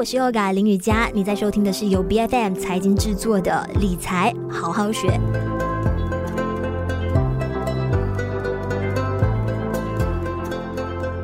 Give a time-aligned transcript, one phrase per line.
[0.00, 5.20] 我是 Yoga 林雨佳，你在收听的是由 BFM 财经制作的理财好好学。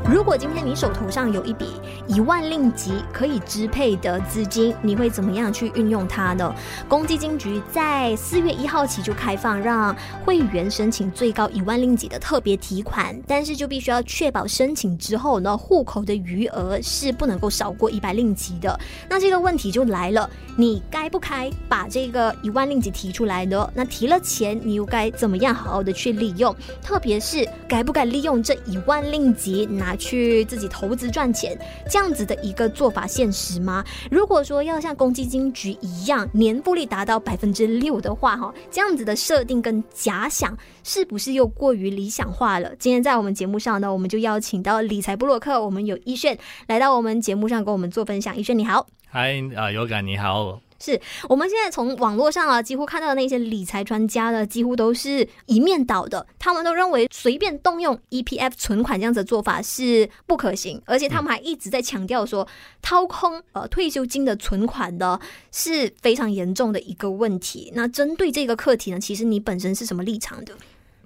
[0.07, 6.55] 如果今天你手头上有一笔一万令吉可以支配的资金，你会怎么样去运用它呢？
[6.89, 9.95] 公积金局在四月一号起就开放，让
[10.25, 18.79] 会员申请最高一万令吉的特别提款，但是就必须要确保申请之后呢，户口的余额是不能够少过一百令吉的。
[19.09, 23.69] 那这个问题就来了，你该不该把这个一万令吉提出来呢？
[23.75, 26.55] 那提了钱，你又该怎么样好好的去利用？
[26.81, 31.59] 特别是该不该利用这一万令吉拿去自己投资赚钱，
[31.97, 33.83] 这样子的一个做法现实吗？
[34.11, 40.55] 如果说要像公积金局一样年复利达到百分之六的话，哈，这样子的设定跟假想
[40.85, 42.71] 是不是又过于理想化了？
[42.79, 48.37] 今天在我们节目上呢，我们就邀请到理财布洛克，我们有一炫来到我们节目上跟我们做分享。
[48.37, 50.66] 一炫你好，嗨，啊有感你好。
[50.79, 56.27] 是我们现在从网络上啊，几乎看到的那些理财专家呢，几乎都是一面倒的。
[56.39, 62.47] 他们都认为随便动用 EPF 存款这样子的做法是不可行，而且他们还一直在强调说，
[62.83, 65.21] 掏空呃退休金的存款的
[65.53, 67.73] 是非常严重的一个问题。
[67.75, 70.53] 那针对这个课题呢，其实你本身是什么立场的？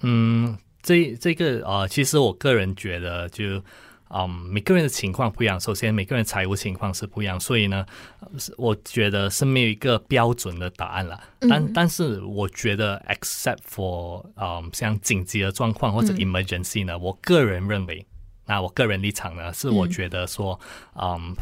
[0.02, 3.62] 嗯，这这个呃，其实我个人觉得就。
[4.10, 5.58] 嗯，um, 每个人的情况不一样。
[5.58, 7.86] 首先，每个人财务情况是不一样，所以呢，
[8.56, 11.20] 我觉得是没有一个标准的答案了。
[11.40, 18.04] 但、嗯、但是，我觉得，except for 嗯、um，像紧急的状况或者 emergency 呢，嗯、我个人认为，
[18.46, 20.58] 那我个人立场呢，是我觉得说，
[20.94, 21.34] 嗯，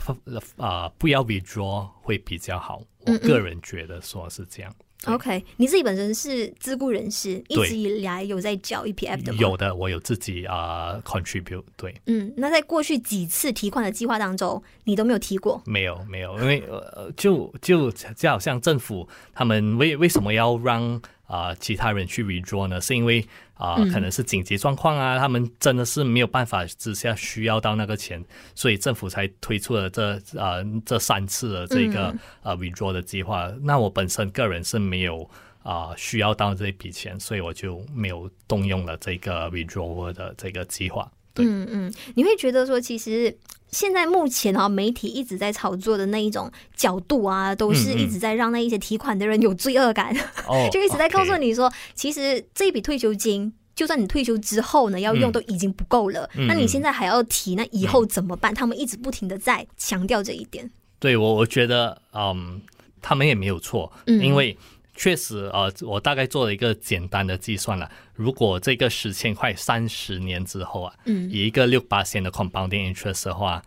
[0.58, 2.82] 啊、呃，不要 withdraw 会比较好。
[3.06, 4.74] 我个人觉得说是这样。
[5.06, 9.38] OK，你自己本身是自雇人士，一直以来有在缴 EPF 的吗？
[9.40, 11.62] 有的，我有自己啊、uh, contribute。
[11.76, 15.62] 对，嗯，那在过去几次提款的计划当中，你都没有提过？
[15.64, 21.00] 没有，没有，因为呃，就就就好像政府他们为为什么要让？
[21.28, 23.24] 啊、呃，其他人去 withdraw 呢，是因为
[23.54, 28.24] 啊，可能是紧急状况啊，他们真的是没有办法之下需要到那个钱，
[28.54, 32.06] 所以政府才推出了这啊、呃、这三次的这个
[32.42, 33.52] 啊、withdraw 的计划。
[33.62, 35.22] 那我本身个人是没有
[35.62, 41.10] 啊、呃、需要到这笔钱，所以我就没有动用了这个 withdraw 的这个计划。
[41.38, 43.36] 嗯嗯，你会觉得说，其实
[43.70, 58.52] 现在目前啊，媒体一直在炒作的那一种角度啊，都是一直在让那一些提款的人有罪恶感，嗯嗯 就一直在告诉你说，其实这一笔退休金，就算你退休之后呢，要用都已经不够了，嗯、那你现在还要提，那以后怎么办？
[58.52, 60.70] 嗯、他们一直不停的在强调这一点。
[60.98, 62.60] 对我，我觉得，嗯，
[63.00, 64.56] 他们也没有错，嗯、因为。
[64.98, 67.90] 确实，呃，我大概做了一个简单的计算了。
[68.14, 73.62] 如果这个十千块三十年之后啊，嗯，以一个六八千的 compounding interest 的话。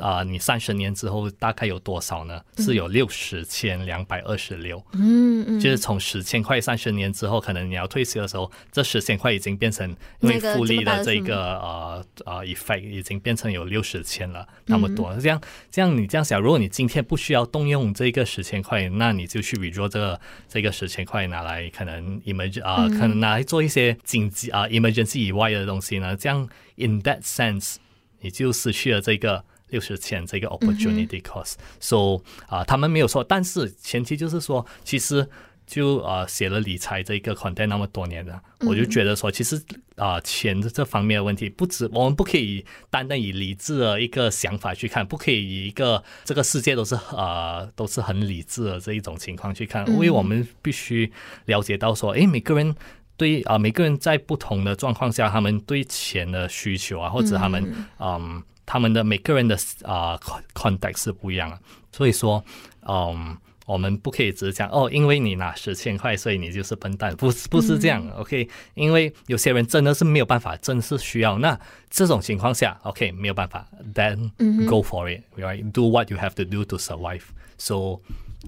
[0.00, 2.40] 啊、呃，你三十年之后大概有多少呢？
[2.58, 4.82] 是有六十千两百二十六。
[4.92, 9.88] 嗯嗯，就是从十千块三十年之后，可能你要退休的时候，这十千块已经变成
[10.20, 15.08] 因为复利的这个呃呃 effect 已经变成有六十千了，那么多。
[15.14, 15.40] 嗯、这样
[15.70, 26.14] 这样你这样想，如果你今天不需要动用这个十千块，那你就去 withdraw 这个这个十千块拿来可能 emergency 啊、呃，可能拿来做一些紧急啊、呃、emergency 以外的东西呢。
[26.16, 26.46] 这样
[26.76, 27.76] in that sense，
[28.20, 29.44] 你就失去了这个。
[29.70, 35.28] 六十千这个 opportunity cost，so、嗯、啊、呃，他们没有说，但是前提就是说，其实
[35.66, 39.56] 就啊、呃、写了理财这个 content 那么多年了，嗯、我就觉得说，其实
[39.96, 51.12] 啊、呃、钱这方面的问题，不止我们不可以单单以理智的一个想法去看，不可以以一个这个世界都是啊、呃、都是很理智的这一种情况去看，嗯、因为我们必须
[51.44, 52.74] 了解到说，诶，每个人
[53.18, 57.62] 对啊、呃、每个人在不同的状况下，他们对钱的需求啊，或者他们
[57.98, 58.16] 嗯。
[58.16, 61.58] 呃他们的每个人的啊、uh, context 是不一样的，
[61.90, 62.44] 所以说，
[62.86, 63.34] 嗯，
[63.64, 68.46] 我们不可以只是讲哦，因为你拿十千块，所以你就是笨蛋，不是不是这样、嗯、，OK？
[68.74, 71.58] 因为有些人真的是没有办法，真是需要，那
[71.88, 74.30] 这种情况下，OK，没有办法，then
[74.66, 78.00] go for it，right？Do what you have to do to survive，so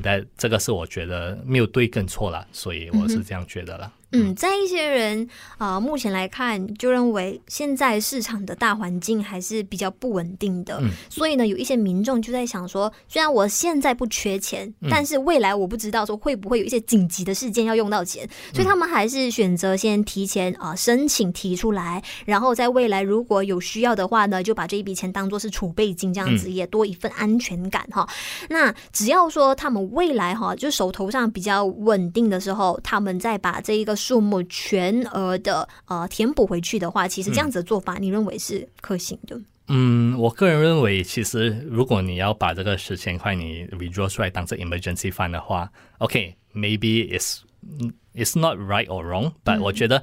[0.02, 3.86] that 这个是我觉得没有对跟错了，所以我是这样觉得了。
[3.86, 3.99] 嗯，
[4.34, 28.08] 在一些人啊、呃，目前来看，就认为现在市场的大环境还是比较不稳定的，嗯、所以呢，有一些民众就在想说，虽然我现在不缺钱，嗯、但是未来我不知道说会不会有一些紧急的事件要用到钱，所以他们还是选择先提前啊、呃、申请提出来，然后在未来如果有需要的话呢，就把这一笔钱当做是储备金，这样子也多一份安全感哈。
[28.42, 33.99] 嗯、那只要说他们未来哈，就手头上比较稳定的时候，他们再把这一个。
[34.00, 39.38] 数目全额的呃填补回去的话，其实这样子的做法，你认为是可行的？
[39.68, 47.40] 嗯，我个人认为，其实如果你要把这个十千块你 withdraw 出来当成 emergency fund 的话，OK，maybe、okay, it's
[48.14, 50.02] it's not right or wrong，but、嗯、我觉得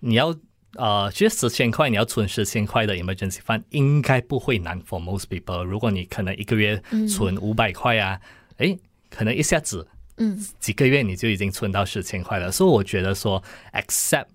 [0.00, 0.34] 你要
[0.74, 5.62] 呃，其实十千块你要存十千块的 emergency fund 应该不会难 for most people。
[5.62, 8.20] 如果你可能一个月存五百块啊，
[8.56, 8.78] 诶、嗯，
[9.08, 9.86] 可能一下子，
[10.18, 12.50] 嗯，几个月你就已经存到十千块了。
[12.50, 13.42] 所以我觉得说
[13.72, 14.26] ，except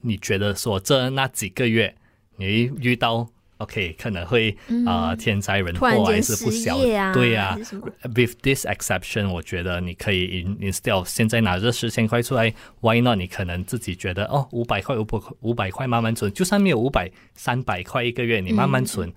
[0.00, 1.94] 你觉得说这那几个月
[2.36, 3.28] 你遇到。
[3.58, 4.50] OK，可能会
[4.84, 7.58] 啊、呃、天灾人祸还是不小，啊、对呀、啊。
[8.02, 13.16] With this exception，我觉得你可以 instead 现在拿这十千块出来，Why not？
[13.16, 19.14] 你可能自己觉得哦，五百块五百五百块慢慢存，就算没有五百三百块一个月，你慢慢存，嗯、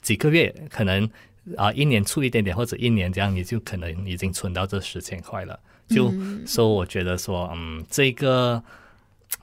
[0.00, 1.10] 几个月可能
[1.56, 5.58] 啊、呃、一年出一点点，或者一年这样，你就可能已经存到这十千块了。
[5.88, 8.62] 就、嗯、所以我觉得说，嗯，这个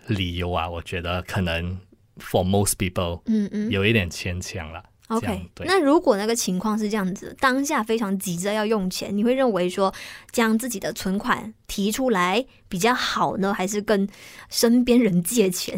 [0.08, 1.80] 理由啊，我觉得可能。
[2.20, 4.84] For most people，嗯嗯，有一点牵强了。
[5.12, 9.94] OK，那如果那个情况是这样子，当下非常急着要用钱，你会认为说
[10.32, 14.08] 将自己的存款提出来比较好呢，还是跟
[14.50, 15.78] 身边人借钱？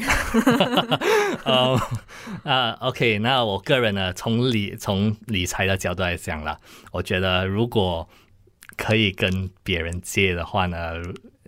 [1.46, 1.80] 哦，
[2.44, 6.58] 啊，OK，那我个人呢，从理从理财的角度来讲啦，
[6.92, 8.08] 我觉得如果
[8.78, 11.02] 可以跟别人借的话呢，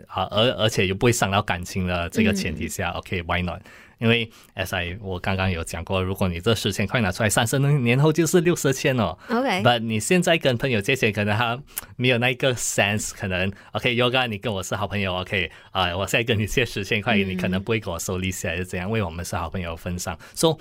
[0.07, 3.61] 啊，而而且又不会伤到感情的这个前提下、嗯、，OK，Why not？
[3.97, 9.17] 因为 S I 我刚刚有讲过，如果你这十千块拿出来，三十年后就是六十千哦。
[9.29, 11.59] OK，但你现在跟朋友借钱，可能他
[11.95, 18.87] 没有那个 sense，可能 OK，Yoga，你跟我是好朋友，OK，啊、呃，我现在跟你借十千块，你可能不会给我收利息，还是怎样？
[18.87, 20.57] 因为我们是好朋友分上，So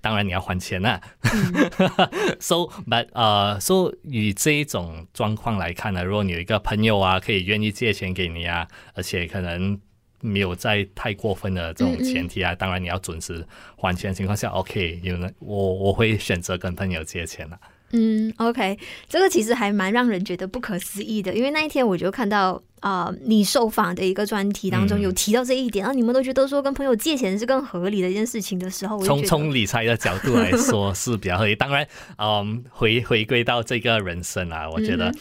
[0.00, 1.00] 当然你要还钱呐。
[2.40, 9.78] So but 呃，So 以这一种状况来看呢，如果你有一个朋友啊，可以愿意借钱给你啊，而且可能。
[10.20, 13.44] 没有在太过分的这种前提啊，嗯嗯当然你要准时
[13.76, 17.58] 还钱的情况下，OK，有呢，我我会选择跟朋友借钱了。
[17.92, 18.78] 嗯，OK，
[19.08, 31.56] 这个其实还蛮让人觉得不可思议的，因为那一天我就看到啊、呃，你受访的一个专题当中有提到这一点，然后、嗯、你们都觉得说跟朋友借钱是更合理的一件事情的时候，从从理财的角度来说是比较合理。
[31.56, 31.88] 当然，
[32.18, 35.08] 嗯，回回归到这个人生啊，我觉得。
[35.08, 35.14] 嗯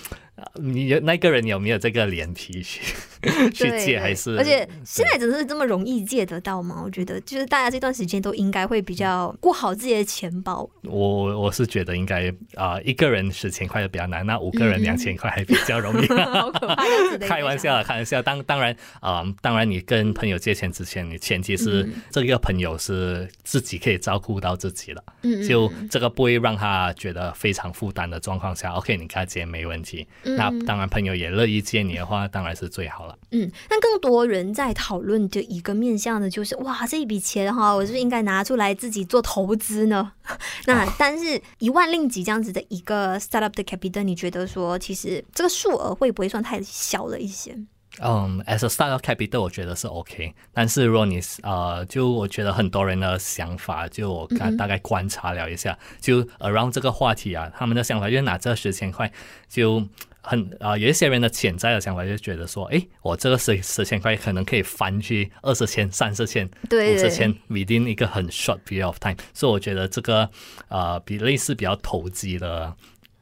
[0.56, 2.82] 你有那个人有没有这个脸皮去
[3.54, 4.00] 去借？
[4.00, 6.82] 还是而且现在真的是这么容易借得到吗？
[6.84, 10.70] 我觉得就是大家这段时间都应该会比较顾好自己的钱包。
[10.84, 16.08] 我我是觉得应该啊、呃，一个人十千块就比较难，那五个人两千块还比较容易。
[16.28, 16.84] 好可怕！
[17.28, 18.22] 开玩笑，开玩笑。
[18.22, 25.04] 当当然啊、呃，当然你跟朋友借钱之前，你前提是这个朋友是自己可以照顾到自己了。
[25.24, 30.08] 嗯，就这个不会让他觉得非常负担的状况下，OK，你跟他借没问题。
[30.38, 33.18] 那当然，朋友也乐意借你的话，当然是最好了。
[33.31, 40.13] 嗯，那更多人在讨论的一个面向呢，就是哇，这一笔钱哈，我是不是应该拿出来自己做投资呢？
[40.68, 47.57] 那但是一万令吉这样子的一个 startup 的 capital，你觉得说其实这个数额会不会算太小了一些？
[48.00, 50.36] 嗯，as a startup capital，我觉得是 OK。
[50.54, 59.12] 但是如果你呃，就我觉得很多人的想法，就我看大概观察了一下，就 around 这个话题啊，他们的想法就是拿这十千块
[59.50, 59.83] 就。
[60.22, 69.16] 很啊、呃，有一些人的潜在的想法就觉得说，哎，我这个十十千块可能可以翻去二十千、三十千、五十千，within 一个很 short period of time。
[69.34, 70.30] 所以我觉得这个
[70.68, 72.66] 呃，比类似比较投机的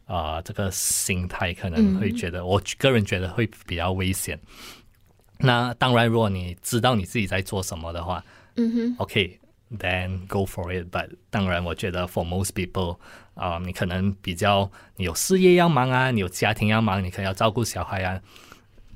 [0.05, 4.39] 啊、呃，这个心态可能会觉得，嗯、我个人觉得会比较危险。
[5.39, 8.23] 那当然，如果你知道你自己在做什么的话，
[8.55, 9.39] 嗯哼，OK。
[9.79, 10.89] Then go for it.
[10.91, 12.99] But 当然，我觉得 for most people，
[13.35, 18.19] 啊、呃，你可能比较你有事业要忙啊，你有家庭要忙，你可能要照顾小孩啊。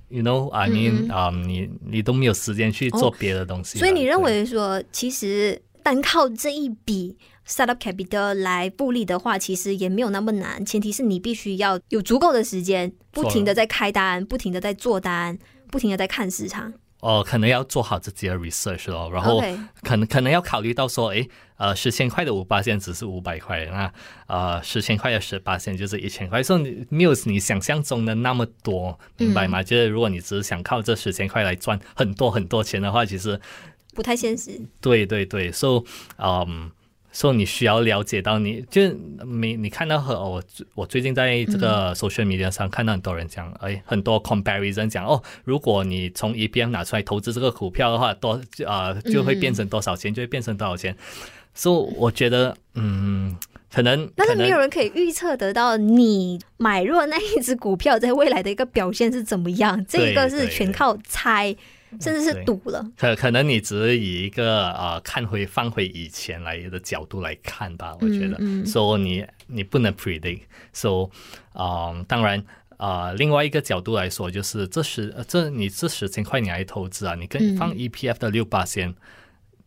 [0.09, 3.77] You know, I mean，啊、嗯嗯呃，你你都没有时间去做别的东西。
[3.77, 3.79] 哦。
[3.79, 7.15] 所以你认为说，其实单靠这一笔
[7.47, 10.65] startup capital 来布利的话，其实也没有那么难。
[10.65, 15.37] 前提是你必须要有足够的时间，不停的在开单，不停的在做单，
[15.69, 16.73] 不停的在看市场。
[17.01, 19.41] 哦，可能要做好自己的 research 哦，然后
[19.81, 21.25] 可能.可能要考虑到说，哎，
[21.57, 23.93] 呃，十千块的五八线只是五百块，那
[24.27, 29.61] 呃，十千块的十八线就是一千块，所以你没有你想象中的那么多，明白吗？
[29.61, 33.39] 嗯、就是如果你只是想靠这十千块来赚很多很多钱的话，其实
[33.93, 34.59] 不太现实。
[34.81, 35.83] 对对对，所以
[36.17, 36.71] 嗯。
[37.11, 38.87] 说、so, 你需要了解到你，你就
[39.25, 40.43] 你你看到和我
[40.75, 48.33] 我最近在这个 social media 上看到很多人讲，嗯、哎，很多 comparison 讲哦，如果你从 EPM 拿出来投资这个股票的话，多
[48.65, 50.95] 啊、呃、就会变成多少钱，嗯、就会变成多少钱。
[51.55, 53.35] 所以我觉得，嗯，
[53.73, 61.55] 可能但是没有人可以预测得到你买入那一只股票在未来的一个表现是怎么样，这个是全靠猜。
[61.99, 62.85] 甚至是赌了。
[62.97, 68.35] 可可能你只是以一个呃看回放回以前来的角度来看吧，我觉得。
[68.39, 70.41] 嗯嗯、所以你你不能 predict。
[70.73, 72.39] 所以啊，当然
[72.77, 78.93] 啊、呃，另外一个角度来说，就是这十这你这十千块你来投资啊，你跟放 E P F 的六八仙。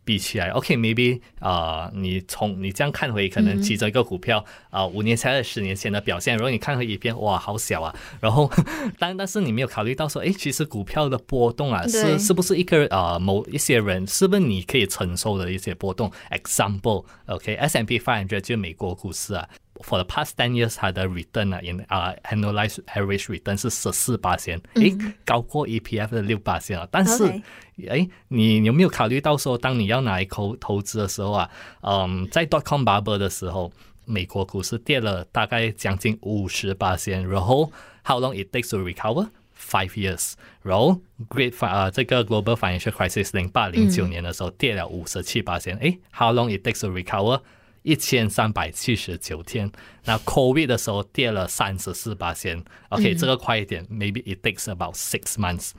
[0.05, 7.95] 比起来，OK，maybe、okay, 啊、呃，你从你这样看回，可能其中一个股票啊、嗯呃，五年前、十年前的表现，如果你看回一遍，哇，好小啊。
[8.19, 8.51] 然后，
[8.99, 19.47] 但但是你没有考虑到说，哎，其实股票的波动啊，是是不是一个啊、呃、某一些人，是不是你可以承受的一些波动？Example，OK，S&P、okay, five hundred 就美国股市啊。
[19.83, 26.87] For the past ten years，它的 return 啊，in 啊、uh, annualized average return 是十四八仙，诶，高过 EPF 的六八仙啊。
[26.89, 27.41] 但是，诶
[27.77, 31.49] Okay.，你有没有考虑到说，当你要拿来投投资的时候啊，
[31.81, 33.71] 嗯，在 dot com bubble 的时候，
[34.05, 37.69] 美国股市跌了大概将近五十八仙，然后
[38.05, 40.33] how long it takes to recover？Five years。
[40.61, 47.41] 然后 great 啊，这个 global financial crisis 零八零九年的时候跌了五十七八仙，诶，how long it takes to recover？
[47.83, 49.71] 一千三百七十九天，
[50.05, 52.63] 那 COVID 的时候跌了三十四八千。
[52.89, 55.71] OK，这个快一点，maybe it takes about six months。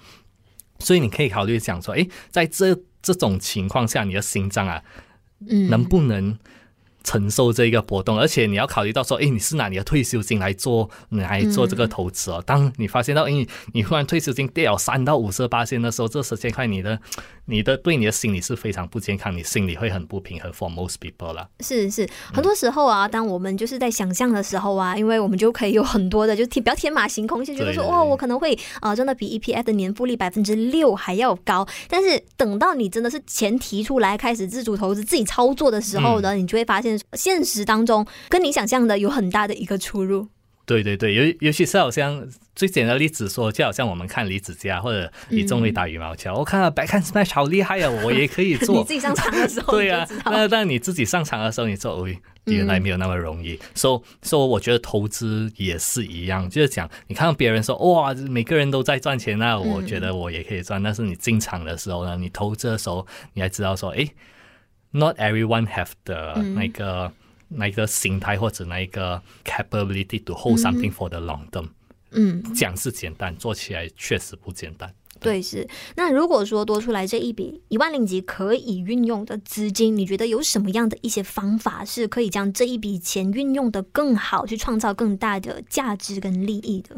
[0.79, 4.83] 所以你可以考虑讲说，诶，在这这种情况下，你的心脏啊，
[5.69, 6.39] 能不能？
[7.05, 12.43] 承受这个波动，而且你要考虑到说，哎，你是拿你的退休金来做来做这个投资哦。
[12.45, 16.99] 当你发现到，哎，你忽然退休金掉三到五十八千的时候，这十千块你的
[17.45, 20.51] 你的对你的心理是非常不健康，你心里会很不平衡。
[20.51, 31.67] For most people 啦，是是，很多时候啊，当我们就是在想象的时候啊，因为我们就可以有很多的，就天比较天马行空，就觉得说，哇，我可能会啊，真的比 EPF 的年复利百分之六还要高。
[31.89, 36.94] 但是等到你真的是钱提出来开始自主投资、自己操作的时候呢，你就会发现。
[37.13, 40.29] 现实当中跟你想象的有很大的一个出入。
[40.67, 48.77] 对对对，尤尤其是好像最简单的例子说，就好像我们看李子嘉或者李宗伟打羽毛球，嗯、我看到 backhand smash 好厉害啊，我也可以做。
[48.81, 53.61] 你自己上场的时候， 对啊，那但你自己上场的时候，你说，喂、哎，原来没有那么容易。
[53.77, 60.81] 所以说，我觉得投资也是一样，就是讲，你看到别人说，哇，每个人都在赚钱，那我觉得我也可以赚。
[60.81, 64.09] 嗯、但是你进场的时候呢，你投资的时候，你还知道说，哎
[64.95, 67.09] ，not everyone have the 那个。
[67.09, 67.13] 嗯
[67.57, 71.69] 那一个心态或者那一个 capability to hold something for the long term，
[72.11, 74.93] 嗯，讲是简单，做起来确实不简单。
[75.21, 75.69] 对，是。
[75.95, 86.97] 那如果说多出来这一笔一万令吉可以运用的资金，你觉得有什么样的一些方法是可以将这一笔钱运用的更好，去创造更大的价值跟利益的？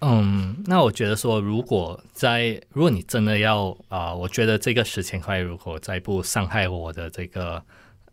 [0.00, 7.62] 嗯，那我觉得说，如果在如果你真的要啊、呃，我觉得这个十千块如果在不伤害我的这个。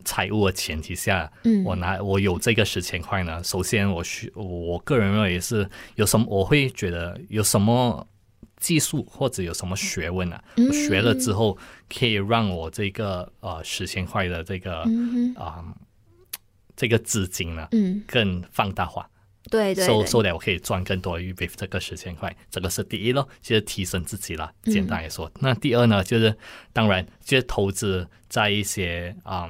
[0.04, 3.44] 财务的前提下，嗯我拿我有这个十千块呢。
[3.44, 8.08] 首先，我需我个人认为是有什么，我会觉得有什么
[8.58, 11.58] 技术或者有什么学问啊，我学了之后
[11.90, 14.82] 可以让我这个呃十千块的这个
[15.38, 15.66] 啊、呃、
[16.76, 19.10] 这个资金呢，嗯更放大化。
[19.50, 24.52] 对对，收收的我可以赚更多于 with 这个十千块，这个是第一咯，就是提升自己了。
[24.64, 26.36] 简单来说，那第二呢，就是
[26.74, 29.50] 当然就是投资在一些啊。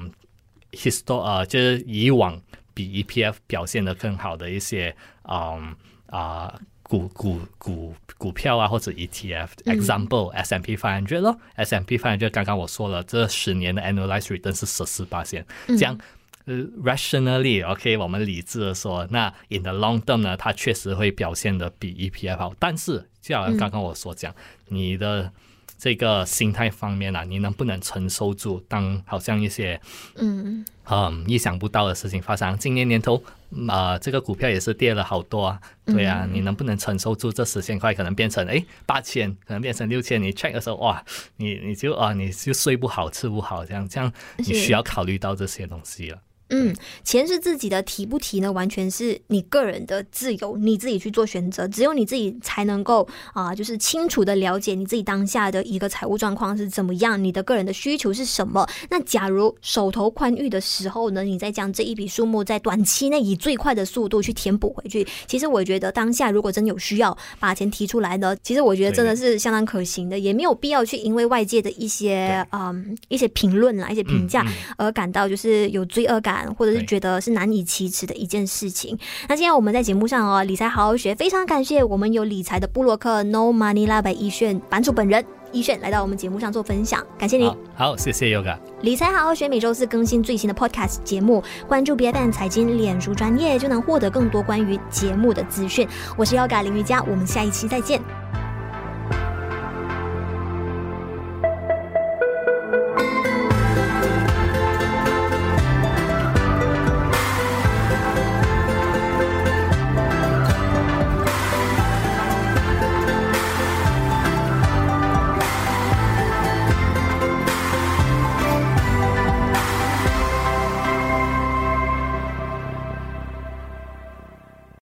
[0.72, 2.42] Histor 啊，就是以往
[2.74, 5.74] 比 EPF 表现得更好的一些，嗯
[6.08, 15.98] 啊股股股股票啊，或者 ETF，example S&P five hundred 咯，S&P five hundred 刚刚我说了，这十年的 annualized return 是十四八线这样
[16.46, 24.34] rationally，OK，我们理智的说，那 in the long term 呢，它确实会表现的比 EPF 好，但是就好像刚刚我所讲，
[24.68, 25.32] 你的。
[25.78, 28.64] 这个心态方面啊，你能不能承受住？
[28.70, 29.80] 当好像一些
[30.16, 33.22] 嗯嗯意想不到的事情发生，今年年头
[33.68, 35.60] 啊、呃，这个股票也是跌了好多啊。
[35.86, 40.20] 对啊，你能不能承受住这十千块可能变成哎八千，可能变成六千？
[40.24, 41.04] 你 check 的时候哇，
[41.36, 46.22] 你你就啊你就睡不好吃不好，这样这样你需要考虑到这些东西了。
[46.50, 48.52] 嗯，钱是自己的，提不提呢？
[48.52, 51.68] 完全是你个人的自由，你自己去做选择。
[51.68, 53.02] 只有你自己才能够
[53.34, 58.64] 啊、呃，就是清楚的了解你自己当下的一个财务状况是怎么样，你的个人的需求是什么。
[58.92, 65.06] 那假如手头宽裕的时候呢，你再将这一笔数目在短期内以最快的速度去填补回去。
[65.26, 74.46] 其实我觉得当下如果真有需要把钱提出来呢，其实我觉得真的是相当可行的，也没有必要去因为外界的一些对嗯一些评论啊、一些评价
[74.78, 76.36] 而感到就是有罪恶感。
[76.54, 78.98] 或者是觉得是难以启齿的一件事情。
[79.28, 87.52] 那今天我们在节目上哦，理财好好学，非常感谢我们有理财的布洛克 No Money Lab 一炫版主本人一炫来到我们节目上做分享，感谢你。
[87.76, 88.58] 好，谢谢 Yoga。
[88.82, 95.88] 理财好好学每周四更新最新的 Podcast 节目，关注 BFM 财经脸书专业就能获得更多关于节目的资讯。
[96.18, 98.25] 我是 Yoga 林瑜伽，我们下一期再见。